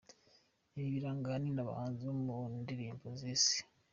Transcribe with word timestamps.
Ibi 0.77 0.87
biranga 0.95 1.25
ahanini 1.29 1.59
abahanzi 1.63 2.01
bo 2.07 2.15
mu 2.23 2.35
ndirimbo 2.61 3.07
z’Isi. 3.19 3.57